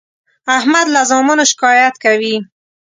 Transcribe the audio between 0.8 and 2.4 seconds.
له زامنو شکایت کوي.